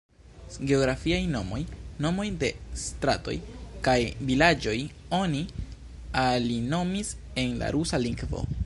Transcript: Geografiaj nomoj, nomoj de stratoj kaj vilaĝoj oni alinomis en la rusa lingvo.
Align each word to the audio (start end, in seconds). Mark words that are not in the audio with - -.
Geografiaj 0.69 1.19
nomoj, 1.33 1.59
nomoj 2.05 2.25
de 2.43 2.49
stratoj 2.85 3.35
kaj 3.89 3.97
vilaĝoj 4.31 4.77
oni 5.21 5.45
alinomis 6.25 7.17
en 7.47 7.55
la 7.63 7.73
rusa 7.79 8.05
lingvo. 8.07 8.47